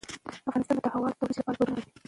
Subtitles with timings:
[0.49, 1.89] افغانستان د هوا د ترویج لپاره پروګرامونه لري.